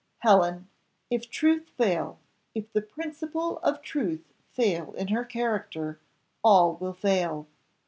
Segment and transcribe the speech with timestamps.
[0.21, 0.67] Helen!
[1.11, 2.17] if truth fail,
[2.55, 5.99] if the principle of truth fail in her character,
[6.43, 7.45] all will fail!